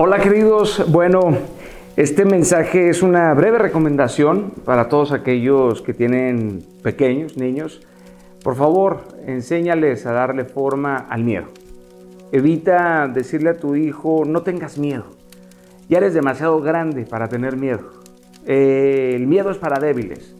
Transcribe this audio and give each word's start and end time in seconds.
Hola 0.00 0.20
queridos, 0.20 0.84
bueno, 0.92 1.36
este 1.96 2.24
mensaje 2.24 2.88
es 2.88 3.02
una 3.02 3.34
breve 3.34 3.58
recomendación 3.58 4.52
para 4.64 4.88
todos 4.88 5.10
aquellos 5.10 5.82
que 5.82 5.92
tienen 5.92 6.64
pequeños, 6.84 7.36
niños. 7.36 7.80
Por 8.44 8.54
favor, 8.54 9.00
enséñales 9.26 10.06
a 10.06 10.12
darle 10.12 10.44
forma 10.44 10.98
al 10.98 11.24
miedo. 11.24 11.46
Evita 12.30 13.08
decirle 13.12 13.50
a 13.50 13.56
tu 13.56 13.74
hijo, 13.74 14.22
no 14.24 14.42
tengas 14.42 14.78
miedo. 14.78 15.06
Ya 15.88 15.98
eres 15.98 16.14
demasiado 16.14 16.60
grande 16.60 17.04
para 17.04 17.26
tener 17.26 17.56
miedo. 17.56 17.90
Eh, 18.46 19.14
el 19.16 19.26
miedo 19.26 19.50
es 19.50 19.58
para 19.58 19.80
débiles. 19.80 20.32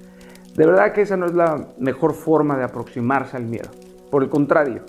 De 0.54 0.66
verdad 0.66 0.92
que 0.92 1.02
esa 1.02 1.16
no 1.16 1.26
es 1.26 1.34
la 1.34 1.66
mejor 1.80 2.14
forma 2.14 2.56
de 2.56 2.62
aproximarse 2.62 3.36
al 3.36 3.46
miedo. 3.46 3.70
Por 4.08 4.22
el 4.22 4.28
contrario, 4.28 4.82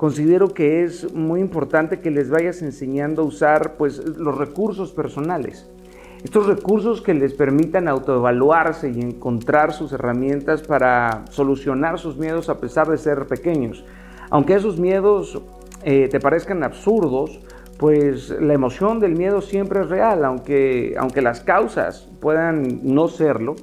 considero 0.00 0.54
que 0.54 0.82
es 0.82 1.12
muy 1.12 1.40
importante 1.40 2.00
que 2.00 2.10
les 2.10 2.30
vayas 2.30 2.62
enseñando 2.62 3.20
a 3.20 3.26
usar 3.26 3.74
pues, 3.76 3.98
los 3.98 4.38
recursos 4.38 4.92
personales. 4.92 5.68
Estos 6.24 6.46
recursos 6.46 7.02
que 7.02 7.12
les 7.12 7.34
permitan 7.34 7.86
autoevaluarse 7.86 8.88
y 8.88 8.98
encontrar 8.98 9.74
sus 9.74 9.92
herramientas 9.92 10.62
para 10.62 11.26
solucionar 11.28 11.98
sus 11.98 12.16
miedos 12.16 12.48
a 12.48 12.58
pesar 12.58 12.88
de 12.88 12.96
ser 12.96 13.26
pequeños. 13.26 13.84
Aunque 14.30 14.54
esos 14.54 14.80
miedos 14.80 15.38
eh, 15.82 16.08
te 16.08 16.18
parezcan 16.18 16.64
absurdos, 16.64 17.38
pues 17.76 18.30
la 18.30 18.54
emoción 18.54 19.00
del 19.00 19.14
miedo 19.14 19.42
siempre 19.42 19.82
es 19.82 19.90
real, 19.90 20.24
aunque, 20.24 20.94
aunque 20.98 21.20
las 21.20 21.40
causas 21.40 22.08
puedan 22.20 22.80
no 22.84 23.08
serlo. 23.08 23.54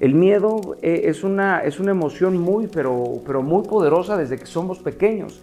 El 0.00 0.16
miedo 0.16 0.74
eh, 0.82 1.02
es 1.04 1.22
una, 1.22 1.60
es 1.60 1.78
una 1.78 1.92
emoción 1.92 2.38
muy, 2.38 2.66
pero, 2.66 3.22
pero 3.24 3.40
muy 3.40 3.62
poderosa 3.62 4.16
desde 4.16 4.36
que 4.36 4.46
somos 4.46 4.80
pequeños. 4.80 5.40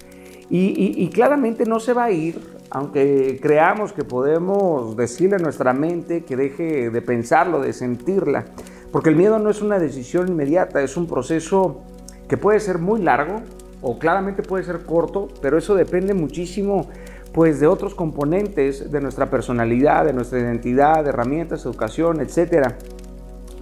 Y, 0.49 1.09
claramente 1.09 1.65
no 1.65 1.79
se 1.79 1.93
va 1.93 2.05
a 2.05 2.11
ir, 2.11 2.39
aunque 2.69 3.39
creamos 3.41 3.93
que 3.93 4.03
podemos 4.03 4.95
decirle 4.95 5.37
a 5.37 5.39
nuestra 5.39 5.73
mente 5.73 6.23
que 6.23 6.35
deje 6.35 6.89
de 6.89 7.01
pensarlo, 7.01 7.61
de 7.61 7.73
sentirla, 7.73 8.45
porque 8.91 9.09
el 9.09 9.15
miedo 9.15 9.39
no 9.39 9.49
es 9.49 9.61
una 9.61 9.79
decisión 9.79 10.27
inmediata, 10.27 10.81
es 10.81 10.97
un 10.97 11.07
proceso 11.07 11.81
que 12.27 12.37
puede 12.37 12.59
ser 12.59 12.77
muy 12.77 13.01
largo 13.01 13.41
o 13.81 13.97
claramente 13.99 14.43
puede 14.43 14.63
ser 14.63 14.85
corto, 14.85 15.29
pero 15.41 15.57
eso 15.57 15.75
depende 15.75 16.13
muchísimo 16.13 16.89
pues 17.33 17.59
de 17.59 17.67
otros 17.67 17.95
componentes 17.95 18.91
de 18.91 19.01
nuestra 19.01 19.29
personalidad, 19.29 20.05
de 20.05 20.13
nuestra 20.13 20.39
identidad, 20.39 21.03
de 21.03 21.09
herramientas, 21.09 21.65
educación, 21.65 22.21
etc. 22.21 22.73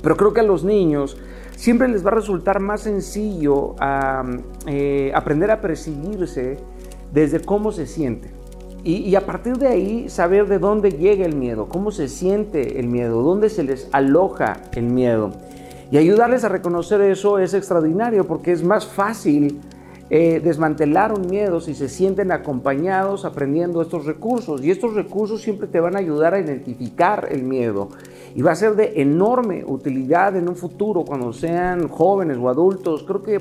Pero 0.03 0.17
creo 0.17 0.34
que 0.34 0.41
a 0.41 0.44
los 0.44 0.63
niños 0.63 1.17
siempre 1.62 1.88
les 1.88 2.04
va 2.04 2.09
a 2.09 2.16
resultar 2.16 2.59
más 2.59 2.81
sencillo 2.81 3.76
eh, 4.66 5.12
aprender 5.14 5.52
a 5.52 5.62
percibirse 5.62 6.58
desde 7.14 7.40
cómo 7.40 7.72
se 7.72 7.86
siente. 7.86 8.31
Y, 8.84 9.14
a 9.14 9.28
partir 9.28 9.58
de 9.58 9.68
ahí 9.68 10.09
saber 10.09 10.48
de 10.48 10.58
dónde 10.58 10.90
llega 10.90 11.23
el 11.23 11.36
miedo, 11.36 11.70
cómo 11.70 11.92
se 11.92 12.08
siente 12.08 12.80
el 12.80 12.88
miedo, 12.88 13.22
dónde 13.22 13.48
se 13.52 13.64
les 13.64 13.88
aloja 13.92 14.59
el 14.73 14.86
miedo. 14.86 15.34
Y 15.92 15.98
ayudarles 15.98 16.44
a 16.44 16.50
reconocer 16.50 17.00
eso 17.02 17.38
es 17.38 17.53
extraordinario 17.53 18.25
porque 18.25 18.52
es 18.52 18.64
más 18.64 18.88
fácil 18.88 19.62
eh, 20.09 20.42
desmantelar 20.44 21.14
un 21.14 21.28
miedo 21.28 21.62
si 21.62 21.75
se 21.75 21.90
sienten 21.90 22.31
acompañados 22.31 23.23
aprendiendo 23.23 23.84
estos 23.84 24.06
recursos. 24.06 24.64
Y 24.64 24.72
estos 24.72 24.96
recursos 24.96 25.44
siempre 25.44 25.68
te 25.68 25.80
van 25.80 25.96
a 25.96 26.00
ayudar 26.00 26.34
a 26.34 26.40
identificar 26.40 27.28
el 27.30 27.44
miedo. 27.44 27.90
Y 28.36 28.42
va 28.42 28.52
a 28.52 28.56
ser 28.56 28.76
de 28.76 29.02
enorme 29.02 29.64
utilidad 29.66 30.36
en 30.36 30.48
un 30.48 30.56
futuro 30.56 31.04
cuando 31.04 31.34
sean 31.34 31.88
jóvenes 31.88 32.38
o 32.38 32.50
adultos. 32.50 33.04
Creo 33.04 33.22
que 33.22 33.40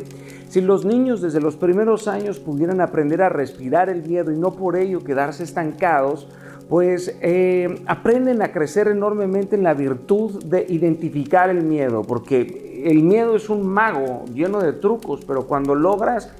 si 0.48 0.60
los 0.60 0.84
niños 0.84 1.20
desde 1.20 1.40
los 1.40 1.56
primeros 1.56 2.08
años 2.08 2.38
pudieran 2.38 2.80
aprender 2.80 3.22
a 3.22 3.28
respirar 3.28 3.88
el 3.88 4.02
miedo 4.02 4.32
y 4.32 4.36
no 4.36 4.52
por 4.52 4.76
ello 4.76 5.04
quedarse 5.04 5.44
estancados, 5.44 6.26
pues 6.68 7.16
eh, 7.20 7.82
aprenden 7.86 8.42
a 8.42 8.52
crecer 8.52 8.86
enormemente 8.86 9.56
en 9.56 9.64
la 9.64 9.74
virtud 9.74 10.42
de 10.44 10.64
identificar 10.68 11.50
el 11.50 11.64
miedo, 11.64 12.02
porque 12.02 12.84
el 12.84 13.02
miedo 13.02 13.34
es 13.34 13.50
un 13.50 13.66
mago 13.66 14.24
lleno 14.32 14.60
de 14.60 14.72
trucos, 14.72 15.24
pero 15.26 15.46
cuando 15.48 15.74
logras 15.74 16.32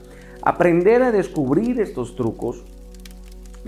aprender 0.43 1.03
a 1.03 1.11
descubrir 1.11 1.81
estos 1.81 2.15
trucos, 2.15 2.65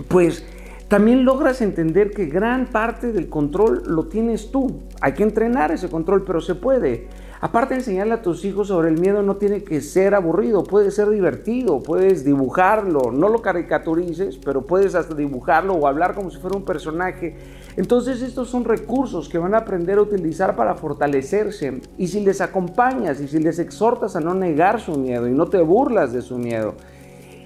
pues 0.07 0.45
también 0.93 1.25
logras 1.25 1.59
entender 1.63 2.11
que 2.11 2.27
gran 2.27 2.67
parte 2.67 3.11
del 3.11 3.27
control 3.27 3.81
lo 3.87 4.09
tienes 4.09 4.51
tú. 4.51 4.83
Hay 5.01 5.13
que 5.13 5.23
entrenar 5.23 5.71
ese 5.71 5.89
control, 5.89 6.23
pero 6.23 6.39
se 6.39 6.53
puede. 6.53 7.07
Aparte 7.41 7.73
enseñarle 7.73 8.13
a 8.13 8.21
tus 8.21 8.45
hijos 8.45 8.67
sobre 8.67 8.89
el 8.89 8.99
miedo, 8.99 9.23
no 9.23 9.37
tiene 9.37 9.63
que 9.63 9.81
ser 9.81 10.13
aburrido, 10.13 10.63
puede 10.63 10.91
ser 10.91 11.09
divertido, 11.09 11.81
puedes 11.81 12.23
dibujarlo, 12.23 13.11
no 13.11 13.27
lo 13.27 13.41
caricaturices, 13.41 14.37
pero 14.37 14.67
puedes 14.67 14.93
hasta 14.93 15.15
dibujarlo 15.15 15.73
o 15.73 15.87
hablar 15.87 16.13
como 16.13 16.29
si 16.29 16.37
fuera 16.37 16.57
un 16.57 16.63
personaje. 16.63 17.37
Entonces 17.75 18.21
estos 18.21 18.49
son 18.49 18.63
recursos 18.63 19.29
que 19.29 19.39
van 19.39 19.55
a 19.55 19.57
aprender 19.57 19.97
a 19.97 20.03
utilizar 20.03 20.55
para 20.55 20.75
fortalecerse. 20.75 21.81
Y 21.97 22.07
si 22.07 22.19
les 22.19 22.39
acompañas 22.39 23.19
y 23.19 23.27
si 23.27 23.39
les 23.39 23.57
exhortas 23.57 24.15
a 24.15 24.19
no 24.19 24.35
negar 24.35 24.79
su 24.79 24.95
miedo 24.95 25.27
y 25.27 25.31
no 25.31 25.47
te 25.47 25.59
burlas 25.59 26.13
de 26.13 26.21
su 26.21 26.37
miedo, 26.37 26.75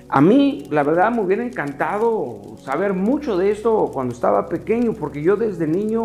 a 0.09 0.22
mí, 0.22 0.66
la 0.69 0.84
verdad, 0.84 1.12
me 1.12 1.22
hubiera 1.22 1.44
encantado 1.44 2.40
saber 2.63 2.94
mucho 2.94 3.38
de 3.38 3.51
esto 3.51 3.90
cuando 3.94 4.13
estaba 4.13 4.45
pequeño, 4.47 4.94
porque 4.94 5.22
yo 5.22 5.35
desde 5.35 5.68
niño, 5.68 6.03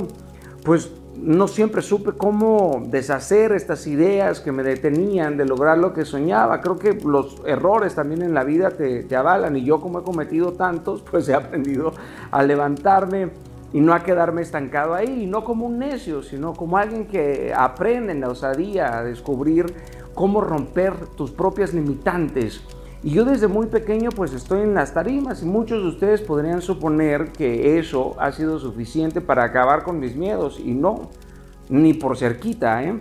pues 0.65 0.91
no 1.17 1.47
siempre 1.47 1.83
supe 1.83 2.13
cómo 2.13 2.83
deshacer 2.87 3.53
estas 3.53 3.87
ideas 3.87 4.41
que 4.41 4.51
me 4.51 4.65
detenían 4.65 5.37
de 5.37 5.45
lograr 5.45 5.79
lo 5.79 5.93
que 5.93 6.05
soñaba. 6.05 6.61
Creo 6.61 6.79
que 6.79 6.95
los 6.95 7.43
errores 7.47 7.95
también 7.95 8.23
en 8.23 8.35
la 8.35 8.43
vida 8.43 8.71
te, 8.71 9.15
avalan 9.15 9.57
y 9.57 9.65
yo 9.65 9.81
como 9.81 10.01
he 10.01 10.03
cometido 10.03 10.53
tantos, 10.53 11.03
pues 11.11 11.29
he 11.29 11.35
aprendido 11.35 11.93
a 12.33 12.43
levantarme 12.43 13.31
y 13.73 13.81
no 13.81 13.95
a 13.95 14.03
quedarme 14.03 14.43
estancado 14.43 14.95
ahí, 14.95 15.23
y 15.23 15.27
no 15.27 15.45
como 15.45 15.65
un 15.65 15.79
necio, 15.79 16.23
sino 16.23 16.53
como 16.53 16.77
alguien 16.77 17.07
que 17.07 17.55
aprende 17.57 18.13
en 18.13 18.21
la 18.21 18.29
osadía 18.29 18.99
a 18.99 19.05
descubrir 19.05 19.73
cómo 20.13 20.43
romper 20.43 20.95
tus 21.17 21.31
propias 21.31 21.73
limitantes 21.73 22.63
y 23.05 23.11
yo 23.11 23.25
desde 23.25 23.49
muy 23.49 23.67
pequeño 23.67 24.11
pues 24.11 24.33
estoy 24.33 24.61
en 24.61 24.75
las 24.75 24.95
tarimas 24.95 25.43
y 25.43 25.47
muchos 25.47 25.83
de 25.83 25.89
ustedes 25.89 26.21
podrían 26.21 26.63
suponer 26.63 27.33
que 27.33 27.79
eso 27.79 28.15
ha 28.19 28.31
sido 28.31 28.61
suficiente 28.61 29.21
para 29.21 29.43
acabar 29.43 29.83
con 29.83 29.99
mis 29.99 30.15
miedos 30.15 30.61
y 30.61 30.73
no, 30.73 31.11
ni 31.69 31.95
por 31.95 32.17
cerquita, 32.17 32.85
¿eh? 32.85 33.01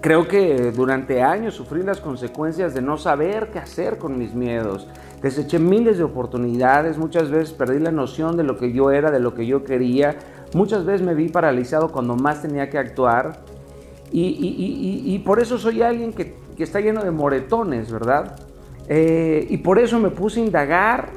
Creo 0.00 0.26
que 0.26 0.72
durante 0.72 1.22
años 1.22 1.54
sufrí 1.54 1.82
las 1.82 2.00
consecuencias 2.00 2.74
de 2.74 2.82
no 2.82 2.96
saber 2.96 3.50
qué 3.52 3.60
hacer 3.60 3.98
con 3.98 4.18
mis 4.18 4.34
miedos. 4.34 4.88
Deseché 5.22 5.60
miles 5.60 5.96
de 5.98 6.04
oportunidades, 6.04 6.98
muchas 6.98 7.30
veces 7.30 7.52
perdí 7.52 7.78
la 7.78 7.92
noción 7.92 8.36
de 8.36 8.42
lo 8.42 8.56
que 8.56 8.72
yo 8.72 8.90
era, 8.90 9.12
de 9.12 9.20
lo 9.20 9.34
que 9.34 9.46
yo 9.46 9.62
quería. 9.64 10.16
Muchas 10.54 10.84
veces 10.84 11.06
me 11.06 11.14
vi 11.14 11.28
paralizado 11.28 11.92
cuando 11.92 12.16
más 12.16 12.42
tenía 12.42 12.68
que 12.68 12.78
actuar. 12.78 13.44
Y, 14.10 15.20
por 15.24 15.40
eso 15.40 15.58
soy 15.58 15.82
alguien 15.82 16.12
que, 16.12 16.36
que 16.56 16.64
está 16.64 16.80
lleno 16.80 17.04
de 17.04 17.10
moretones, 17.10 17.90
¿verdad? 17.92 18.36
Eh, 18.88 19.46
y 19.50 19.56
por 19.58 19.78
eso 19.78 19.98
me 19.98 20.10
puse 20.10 20.40
a 20.40 20.44
indagar 20.44 21.10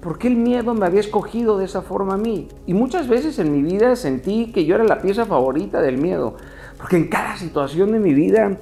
por 0.00 0.18
qué 0.18 0.26
el 0.26 0.36
miedo 0.36 0.74
me 0.74 0.84
había 0.84 1.00
escogido 1.00 1.58
de 1.58 1.64
esa 1.64 1.82
forma 1.82 2.14
a 2.14 2.18
mí. 2.18 2.48
Y 2.66 2.74
muchas 2.74 3.08
veces 3.08 3.38
en 3.38 3.52
mi 3.52 3.62
vida 3.62 3.94
sentí 3.94 4.50
que 4.52 4.64
yo 4.64 4.74
era 4.74 4.84
la 4.84 5.00
pieza 5.00 5.24
favorita 5.24 5.80
del 5.80 5.98
miedo, 5.98 6.36
porque 6.76 6.96
en 6.96 7.08
cada 7.08 7.36
situación 7.36 7.92
de 7.92 8.00
mi 8.00 8.12
vida 8.12 8.58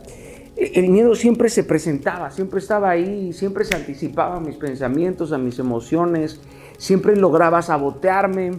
e, 0.57 0.73
el 0.75 0.91
miedo 0.91 1.15
siempre 1.15 1.49
se 1.49 1.65
presentaba, 1.65 2.31
siempre 2.31 2.61
estaba 2.61 2.91
ahí, 2.91 3.33
siempre 3.33 3.65
se 3.65 3.75
anticipaba 3.75 4.37
a 4.37 4.41
mis 4.41 4.57
pensamientos, 4.57 5.33
a 5.33 5.39
mis 5.39 5.59
emociones, 5.59 6.41
siempre 6.77 7.17
lograba 7.17 7.63
sabotearme. 7.63 8.53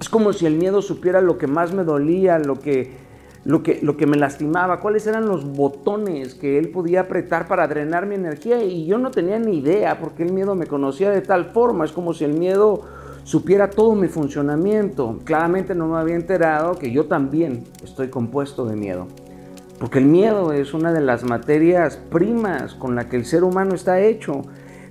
Es 0.00 0.08
como 0.08 0.32
si 0.32 0.46
el 0.46 0.54
miedo 0.54 0.82
supiera 0.82 1.20
lo 1.20 1.36
que 1.36 1.48
más 1.48 1.72
me 1.72 1.82
dolía, 1.82 2.38
lo 2.38 2.60
que 2.60 2.92
lo 3.44 3.62
que, 3.62 3.80
lo 3.82 3.96
que 3.96 4.06
me 4.06 4.16
lastimaba, 4.16 4.80
cuáles 4.80 5.06
eran 5.06 5.26
los 5.26 5.44
botones 5.44 6.34
que 6.34 6.58
él 6.58 6.68
podía 6.68 7.02
apretar 7.02 7.48
para 7.48 7.66
drenar 7.66 8.06
mi 8.06 8.14
energía 8.14 8.62
y 8.62 8.86
yo 8.86 8.98
no 8.98 9.10
tenía 9.10 9.38
ni 9.38 9.58
idea 9.58 9.98
porque 9.98 10.22
el 10.22 10.32
miedo 10.32 10.54
me 10.54 10.66
conocía 10.66 11.10
de 11.10 11.22
tal 11.22 11.46
forma, 11.46 11.84
es 11.84 11.92
como 11.92 12.14
si 12.14 12.24
el 12.24 12.34
miedo 12.34 12.82
supiera 13.24 13.70
todo 13.70 13.94
mi 13.94 14.08
funcionamiento. 14.08 15.18
Claramente 15.24 15.74
no 15.74 15.88
me 15.88 15.98
había 15.98 16.16
enterado 16.16 16.78
que 16.78 16.90
yo 16.90 17.06
también 17.06 17.64
estoy 17.82 18.08
compuesto 18.08 18.64
de 18.64 18.76
miedo. 18.76 19.06
Porque 19.78 19.98
el 19.98 20.06
miedo 20.06 20.52
es 20.52 20.74
una 20.74 20.92
de 20.92 21.00
las 21.00 21.24
materias 21.24 21.96
primas 21.96 22.74
con 22.74 22.94
la 22.94 23.08
que 23.08 23.16
el 23.16 23.24
ser 23.24 23.42
humano 23.42 23.74
está 23.74 24.00
hecho. 24.00 24.42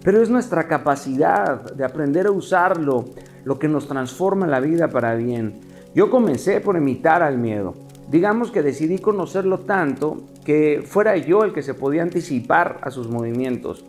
Pero 0.03 0.21
es 0.21 0.29
nuestra 0.29 0.67
capacidad 0.67 1.71
de 1.73 1.85
aprender 1.85 2.27
a 2.27 2.31
usarlo 2.31 3.05
lo 3.45 3.59
que 3.59 3.67
nos 3.67 3.87
transforma 3.87 4.47
la 4.47 4.59
vida 4.59 4.89
para 4.89 5.15
bien. 5.15 5.61
Yo 5.93 6.09
comencé 6.09 6.59
por 6.59 6.75
imitar 6.75 7.21
al 7.23 7.37
miedo. 7.37 7.73
Digamos 8.11 8.51
que 8.51 8.61
decidí 8.61 8.99
conocerlo 8.99 9.59
tanto 9.59 10.17
que 10.43 10.83
fuera 10.85 11.15
yo 11.15 11.45
el 11.45 11.53
que 11.53 11.63
se 11.63 11.73
podía 11.73 12.01
anticipar 12.01 12.79
a 12.81 12.91
sus 12.91 13.07
movimientos. 13.07 13.85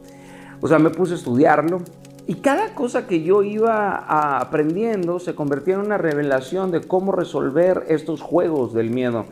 O 0.60 0.68
sea, 0.68 0.78
me 0.78 0.90
puse 0.90 1.14
a 1.14 1.16
estudiarlo 1.16 1.80
y 2.28 2.36
cada 2.36 2.72
cosa 2.76 3.08
que 3.08 3.24
yo 3.24 3.42
iba 3.42 4.38
aprendiendo 4.38 5.18
se 5.18 5.34
convertía 5.34 5.74
en 5.74 5.80
una 5.80 5.98
revelación 5.98 6.70
de 6.70 6.82
cómo 6.82 7.10
resolver 7.10 7.84
estos 7.88 8.20
juegos 8.20 8.72
del 8.72 8.90
miedo. 8.90 9.24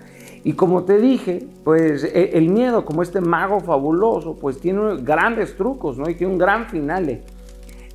Y 0.42 0.54
como 0.54 0.82
te 0.82 0.98
dije, 0.98 1.46
pues 1.62 2.02
e, 2.02 2.36
el 2.36 2.48
miedo, 2.48 2.84
como 2.84 3.02
este 3.02 3.20
mago 3.20 3.60
fabuloso, 3.60 4.34
pues 4.40 4.58
tiene 4.58 4.96
grandes 5.02 5.56
trucos, 5.56 5.98
¿no? 5.98 6.10
Y 6.10 6.16
tiene 6.16 6.32
un 6.32 6.38
gran 6.38 6.68
finale. 6.68 7.22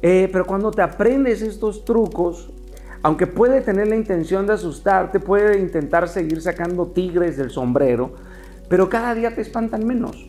Eh, 0.01 0.29
pero 0.31 0.45
cuando 0.45 0.71
te 0.71 0.81
aprendes 0.81 1.41
estos 1.41 1.83
trucos, 1.83 2.51
aunque 3.05 3.27
puede 3.27 3.61
tener 3.61 3.87
la 3.87 3.95
intención 3.95 4.47
de 4.47 4.53
asustarte, 4.53 5.19
puede 5.19 5.59
intentar 5.59 6.09
seguir 6.09 6.41
sacando 6.41 6.87
tigres 6.87 7.37
del 7.37 7.51
sombrero, 7.51 8.15
pero 8.67 8.89
cada 8.89 9.13
día 9.13 9.35
te 9.35 9.41
espantan 9.41 9.85
menos. 9.85 10.27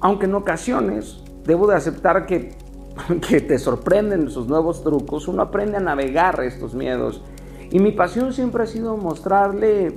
Aunque 0.00 0.24
en 0.24 0.34
ocasiones 0.34 1.22
debo 1.44 1.66
de 1.66 1.74
aceptar 1.74 2.24
que, 2.24 2.54
que 3.28 3.42
te 3.42 3.58
sorprenden 3.58 4.30
sus 4.30 4.46
nuevos 4.48 4.82
trucos, 4.82 5.28
uno 5.28 5.42
aprende 5.42 5.76
a 5.76 5.80
navegar 5.80 6.42
estos 6.42 6.74
miedos. 6.74 7.22
Y 7.70 7.78
mi 7.78 7.92
pasión 7.92 8.32
siempre 8.32 8.62
ha 8.62 8.66
sido 8.66 8.96
mostrarle 8.96 9.92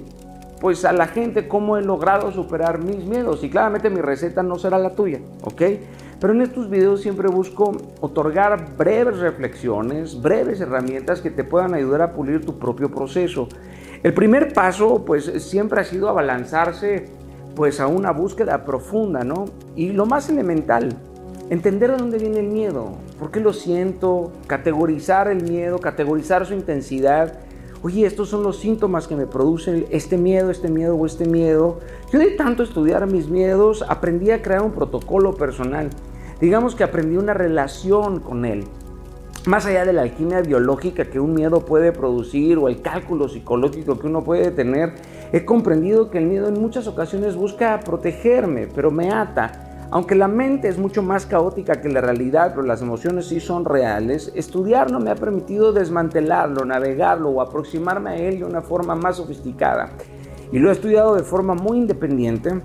pues 0.60 0.84
a 0.84 0.92
la 0.92 1.08
gente 1.08 1.48
cómo 1.48 1.78
he 1.78 1.82
logrado 1.82 2.34
superar 2.34 2.84
mis 2.84 3.06
miedos. 3.06 3.42
Y 3.42 3.50
claramente 3.50 3.90
mi 3.90 4.02
receta 4.02 4.44
no 4.44 4.60
será 4.60 4.78
la 4.80 4.96
tuya, 4.96 5.22
¿ok? 5.44 5.62
Pero 6.20 6.34
en 6.34 6.42
estos 6.42 6.70
videos 6.70 7.02
siempre 7.02 7.28
busco 7.28 7.78
otorgar 8.02 8.76
breves 8.76 9.20
reflexiones, 9.20 10.20
breves 10.20 10.60
herramientas 10.62 11.22
que 11.22 11.30
te 11.30 11.44
puedan 11.44 11.76
ayudar 11.76 12.02
a 12.02 12.14
pulir 12.14 12.44
tu 12.44 12.58
propio 12.58 12.90
proceso. 12.90 13.48
El 14.02 14.14
primer 14.14 14.54
paso 14.54 15.06
pues 15.06 15.26
siempre 15.44 15.82
ha 15.82 15.84
sido 15.84 16.10
abalanzarse 16.10 17.06
pues 17.56 17.80
a 17.80 17.88
una 17.88 18.12
búsqueda 18.12 18.64
profunda, 18.66 19.24
¿no? 19.24 19.46
Y 19.76 19.90
lo 19.90 20.06
más 20.06 20.30
elemental, 20.30 20.90
entender 21.50 21.92
de 21.92 21.98
dónde 21.98 22.18
viene 22.18 22.40
el 22.40 22.48
miedo, 22.48 22.98
por 23.20 23.32
qué 23.32 23.40
lo 23.40 23.54
siento, 23.54 24.32
categorizar 24.48 25.28
el 25.28 25.44
miedo, 25.44 25.80
categorizar 25.80 26.46
su 26.46 26.54
intensidad 26.54 27.40
oye, 27.84 28.06
estos 28.06 28.30
son 28.30 28.44
los 28.44 28.58
síntomas 28.58 29.08
que 29.08 29.16
me 29.16 29.28
producen 29.28 29.86
este 29.90 30.18
miedo, 30.18 30.50
este 30.50 30.70
miedo 30.70 30.96
o 30.96 31.06
este 31.06 31.26
miedo. 31.26 31.80
Yo 32.12 32.20
de 32.20 32.32
tanto 32.32 32.64
estudiar 32.64 33.06
mis 33.08 33.30
miedos, 33.30 33.84
aprendí 33.88 34.32
a 34.32 34.42
crear 34.42 34.62
un 34.62 34.72
protocolo 34.72 35.36
personal. 35.36 35.90
Digamos 36.40 36.76
que 36.76 36.84
aprendí 36.84 37.18
una 37.18 37.34
relación 37.34 38.20
con 38.20 38.46
él. 38.46 38.66
Más 39.46 39.66
allá 39.66 39.86
de 39.86 39.94
la 39.94 40.02
alquimia 40.02 40.42
biológica 40.42 41.06
que 41.06 41.20
un 41.20 41.34
miedo 41.34 41.62
puede 41.66 41.92
producir 41.94 42.58
o 42.58 42.68
el 42.68 42.82
cálculo 42.82 43.30
psicológico 43.30 43.98
que 43.98 44.08
uno 44.08 44.24
puede 44.24 44.52
tener, 44.52 44.96
he 45.32 45.46
comprendido 45.46 46.10
que 46.10 46.18
el 46.18 46.26
miedo 46.26 46.48
en 46.50 46.60
muchas 46.60 46.86
ocasiones 46.88 47.36
busca 47.36 47.80
protegerme, 47.80 48.68
pero 48.68 48.92
me 48.92 49.10
ata 49.10 49.67
aunque 49.90 50.16
la 50.16 50.28
mente 50.28 50.68
es 50.68 50.78
mucho 50.78 51.02
más 51.02 51.26
caótica 51.26 51.82
que 51.82 51.90
la 51.90 52.02
realidad, 52.02 52.52
pero 52.56 52.64
las 52.64 52.82
emociones 52.82 53.28
sí 53.28 53.40
son 53.40 53.66
reales, 53.66 54.32
estudiarlo 54.36 55.00
me 55.00 55.12
ha 55.12 55.16
permitido 55.16 55.72
desmantelarlo, 55.72 56.66
navegarlo 56.66 57.30
o 57.30 57.42
aproximarme 57.42 58.10
a 58.10 58.16
él 58.18 58.40
de 58.40 58.46
una 58.46 58.62
forma 58.62 58.96
más 58.96 59.18
sofisticada. 59.18 59.92
Y 60.52 60.60
lo 60.60 60.70
he 60.70 60.74
estudiado 60.74 61.16
de 61.16 61.24
forma 61.24 61.54
muy 61.54 61.78
independiente. 61.78 62.62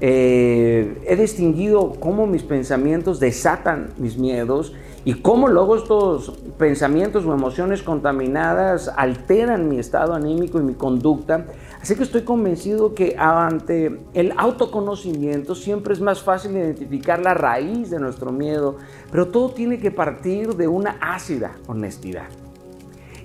Eh, 0.00 1.02
he 1.06 1.16
distinguido 1.16 1.92
cómo 1.98 2.26
mis 2.26 2.42
pensamientos 2.42 3.18
desatan 3.18 3.88
mis 3.98 4.16
miedos 4.16 4.72
y 5.08 5.14
cómo 5.14 5.48
luego 5.48 5.74
estos 5.74 6.32
pensamientos 6.58 7.24
o 7.24 7.32
emociones 7.32 7.82
contaminadas 7.82 8.92
alteran 8.94 9.66
mi 9.66 9.78
estado 9.78 10.12
anímico 10.12 10.58
y 10.58 10.62
mi 10.62 10.74
conducta 10.74 11.46
Así 11.80 11.94
que 11.94 12.02
estoy 12.02 12.22
convencido 12.22 12.94
que 12.94 13.16
ante 13.18 14.00
el 14.12 14.34
autoconocimiento 14.36 15.54
siempre 15.54 15.94
es 15.94 16.00
más 16.02 16.22
fácil 16.22 16.52
identificar 16.52 17.20
la 17.20 17.32
raíz 17.32 17.88
de 17.88 17.98
nuestro 17.98 18.32
miedo, 18.32 18.76
pero 19.10 19.28
todo 19.28 19.50
tiene 19.50 19.78
que 19.78 19.90
partir 19.90 20.54
de 20.56 20.68
una 20.68 20.98
ácida 21.00 21.52
honestidad. 21.68 22.26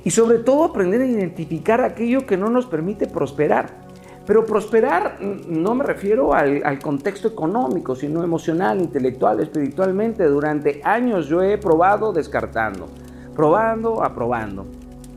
Y 0.06 0.12
sobre 0.12 0.38
todo 0.40 0.64
aprender 0.66 1.02
a 1.02 1.06
identificar 1.06 1.82
aquello 1.82 2.26
que 2.26 2.38
no 2.38 2.50
nos 2.50 2.66
permite 2.66 3.08
prosperar. 3.08 3.83
Pero 4.25 4.46
prosperar 4.46 5.18
no 5.22 5.75
me 5.75 5.84
refiero 5.84 6.34
al, 6.34 6.80
contexto 6.80 7.28
económico, 7.28 7.96
sino 7.96 8.24
emocional, 8.24 8.80
intelectual, 8.80 9.42
espiritualmente. 9.42 10.24
Durante 10.25 10.81
años 10.84 11.28
yo 11.28 11.42
he 11.42 11.58
probado 11.58 12.14
descartando, 12.14 12.88
probando, 13.36 14.02
aprobando. 14.02 14.66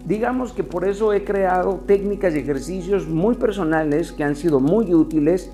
Digamos 0.04 0.52
que 0.52 0.64
por 0.64 0.84
eso 0.84 1.12
he 1.12 1.24
creado 1.24 1.80
técnicas 1.86 2.34
y 2.34 2.38
ejercicios 2.38 3.06
muy 3.06 3.36
personales 3.36 4.12
que 4.12 4.24
han 4.24 4.34
sido 4.34 4.58
muy 4.60 4.92
útiles 4.92 5.52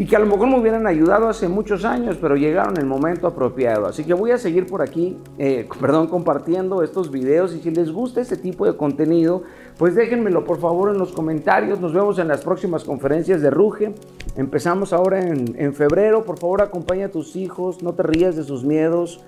y 0.00 0.06
que 0.06 0.16
a 0.16 0.18
lo 0.18 0.24
mejor 0.24 0.48
me 0.48 0.58
hubieran 0.58 0.86
ayudado 0.86 1.28
hace 1.28 1.46
muchos 1.46 1.84
años, 1.84 2.16
pero 2.18 2.34
llegaron 2.34 2.72
en 2.72 2.84
el 2.84 2.86
momento 2.86 3.26
apropiado. 3.26 3.84
Así 3.84 4.02
que 4.02 4.14
voy 4.14 4.30
a 4.30 4.38
seguir 4.38 4.64
por 4.64 4.80
aquí, 4.80 5.18
eh, 5.36 5.68
perdón, 5.78 6.06
compartiendo 6.06 6.82
estos 6.82 7.10
videos 7.10 7.54
y 7.54 7.60
si 7.60 7.70
les 7.70 7.92
gusta 7.92 8.22
este 8.22 8.38
tipo 8.38 8.64
de 8.64 8.78
contenido, 8.78 9.42
pues 9.76 9.94
déjenmelo 9.94 10.46
por 10.46 10.58
favor 10.58 10.88
en 10.88 10.96
los 10.96 11.12
comentarios. 11.12 11.82
Nos 11.82 11.92
vemos 11.92 12.18
en 12.18 12.28
las 12.28 12.40
próximas 12.40 12.82
conferencias 12.82 13.42
de 13.42 13.50
Ruge. 13.50 13.92
Empezamos 14.36 14.94
ahora 14.94 15.20
en, 15.20 15.74
febrero. 15.74 16.24
Por 16.24 16.38
favor, 16.38 16.62
acompaña 16.62 17.06
a 17.06 17.10
tus 17.10 17.36
hijos, 17.36 17.82
no 17.82 17.92
te 17.92 18.02
rías 18.02 18.36
de 18.36 18.44
sus 18.44 18.64
miedos. 18.64 19.22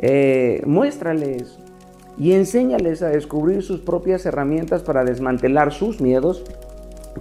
Eh, 0.00 0.62
muéstrales, 0.66 1.60
y 2.18 2.32
enséñales 2.32 3.02
a 3.02 3.08
descubrir 3.10 3.62
sus 3.62 3.78
propias 3.78 4.26
herramientas 4.26 4.82
para 4.82 5.04
desmantelar 5.04 5.72
sus 5.72 6.00
miedos. 6.00 6.42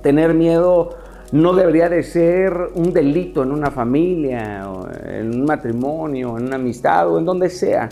Tener 0.01 0.33
miedo 0.33 0.97
no 1.31 1.53
debería 1.53 1.89
de 1.89 2.03
ser 2.03 2.53
un 2.75 2.93
delito 2.93 3.43
en 3.43 3.51
una 3.51 3.71
familia, 3.71 4.65
en 5.05 5.35
un 5.35 5.45
matrimonio, 5.45 6.37
en 6.37 6.45
una 6.45 6.55
amistad 6.55 7.09
o 7.11 7.19
en 7.19 7.25
donde 7.25 7.49
sea. 7.49 7.89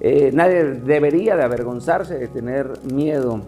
Eh, 0.00 0.30
nadie 0.34 0.64
debería 0.64 1.36
de 1.36 1.44
avergonzarse 1.44 2.18
de 2.18 2.28
tener 2.28 2.72
miedo. 2.92 3.40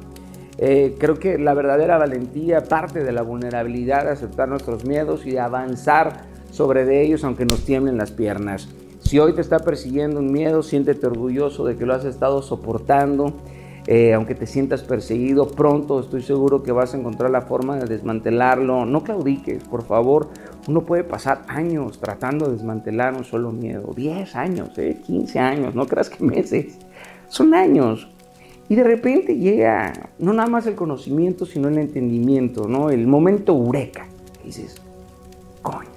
Eh, 0.58 0.96
creo 0.98 1.16
que 1.16 1.38
la 1.38 1.52
verdadera 1.52 1.98
valentía 1.98 2.62
parte 2.62 3.04
de 3.04 3.12
la 3.12 3.20
vulnerabilidad 3.20 4.04
de 4.04 4.12
aceptar 4.12 4.48
nuestros 4.48 4.86
miedos 4.86 5.26
y 5.26 5.32
de 5.32 5.40
avanzar 5.40 6.22
sobre 6.50 6.86
de 6.86 7.02
ellos 7.02 7.24
aunque 7.24 7.44
nos 7.44 7.64
tiemblen 7.64 7.98
las 7.98 8.10
piernas. 8.10 8.68
Si 9.00 9.18
hoy 9.18 9.34
te 9.34 9.42
está 9.42 9.58
persiguiendo 9.58 10.18
un 10.18 10.32
miedo, 10.32 10.62
siéntete 10.62 11.06
orgulloso 11.06 11.66
de 11.66 11.76
que 11.76 11.84
lo 11.84 11.94
has 11.94 12.04
estado 12.06 12.40
soportando. 12.40 13.34
Eh, 13.88 14.14
aunque 14.14 14.34
te 14.34 14.46
sientas 14.46 14.82
perseguido, 14.82 15.46
pronto 15.46 16.00
estoy 16.00 16.22
seguro 16.22 16.64
que 16.64 16.72
vas 16.72 16.92
a 16.92 16.96
encontrar 16.96 17.30
la 17.30 17.42
forma 17.42 17.76
de 17.76 17.86
desmantelarlo. 17.86 18.84
No 18.84 19.04
claudiques, 19.04 19.62
por 19.64 19.84
favor. 19.84 20.28
Uno 20.66 20.82
puede 20.82 21.04
pasar 21.04 21.44
años 21.46 22.00
tratando 22.00 22.46
de 22.46 22.52
desmantelar 22.54 23.14
un 23.14 23.24
solo 23.24 23.52
miedo. 23.52 23.92
10 23.94 24.34
años, 24.34 24.70
15 24.70 25.38
eh, 25.38 25.40
años, 25.40 25.74
no 25.74 25.86
creas 25.86 26.10
que 26.10 26.24
meses. 26.24 26.78
Son 27.28 27.54
años. 27.54 28.08
Y 28.68 28.74
de 28.74 28.82
repente 28.82 29.36
llega 29.36 30.10
no 30.18 30.32
nada 30.32 30.48
más 30.48 30.66
el 30.66 30.74
conocimiento, 30.74 31.46
sino 31.46 31.68
el 31.68 31.78
entendimiento, 31.78 32.66
¿no? 32.66 32.90
El 32.90 33.06
momento 33.06 33.52
eureka. 33.52 34.08
dices, 34.44 34.74
coño, 35.62 35.90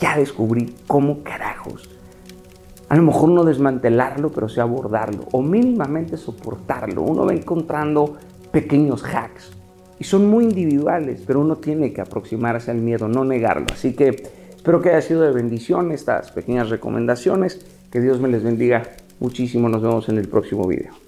ya 0.00 0.16
descubrí 0.16 0.74
cómo 0.86 1.22
carajos 1.22 1.95
a 2.88 2.96
lo 2.96 3.02
mejor 3.02 3.30
no 3.30 3.44
desmantelarlo, 3.44 4.30
pero 4.30 4.48
sí 4.48 4.60
abordarlo 4.60 5.24
o 5.32 5.42
mínimamente 5.42 6.16
soportarlo. 6.16 7.02
Uno 7.02 7.26
va 7.26 7.32
encontrando 7.32 8.16
pequeños 8.52 9.04
hacks 9.04 9.50
y 9.98 10.04
son 10.04 10.28
muy 10.28 10.44
individuales, 10.44 11.22
pero 11.26 11.40
uno 11.40 11.56
tiene 11.56 11.92
que 11.92 12.00
aproximarse 12.00 12.70
al 12.70 12.78
miedo, 12.78 13.08
no 13.08 13.24
negarlo. 13.24 13.66
Así 13.72 13.94
que 13.94 14.22
espero 14.54 14.80
que 14.80 14.90
haya 14.90 15.02
sido 15.02 15.22
de 15.22 15.32
bendición 15.32 15.90
estas 15.92 16.30
pequeñas 16.32 16.70
recomendaciones. 16.70 17.66
Que 17.90 18.00
Dios 18.00 18.20
me 18.20 18.28
les 18.28 18.42
bendiga 18.42 18.82
muchísimo. 19.20 19.68
Nos 19.68 19.82
vemos 19.82 20.08
en 20.08 20.18
el 20.18 20.28
próximo 20.28 20.66
video. 20.66 21.05